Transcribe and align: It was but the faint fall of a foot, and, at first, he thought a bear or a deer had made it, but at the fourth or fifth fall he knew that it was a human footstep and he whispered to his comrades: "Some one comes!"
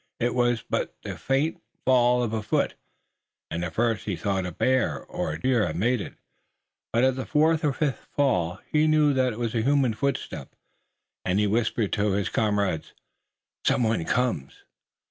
It 0.19 0.33
was 0.33 0.63
but 0.67 0.95
the 1.03 1.15
faint 1.15 1.61
fall 1.85 2.23
of 2.23 2.33
a 2.33 2.41
foot, 2.41 2.73
and, 3.51 3.63
at 3.63 3.75
first, 3.75 4.05
he 4.05 4.15
thought 4.15 4.47
a 4.47 4.51
bear 4.51 4.99
or 4.99 5.31
a 5.31 5.39
deer 5.39 5.63
had 5.67 5.75
made 5.75 6.01
it, 6.01 6.15
but 6.91 7.03
at 7.03 7.15
the 7.15 7.23
fourth 7.27 7.63
or 7.63 7.71
fifth 7.71 8.07
fall 8.15 8.59
he 8.71 8.87
knew 8.87 9.13
that 9.13 9.31
it 9.31 9.37
was 9.37 9.53
a 9.53 9.61
human 9.61 9.93
footstep 9.93 10.55
and 11.23 11.37
he 11.39 11.45
whispered 11.45 11.93
to 11.93 12.13
his 12.13 12.29
comrades: 12.29 12.93
"Some 13.63 13.83
one 13.83 14.03
comes!" 14.05 14.63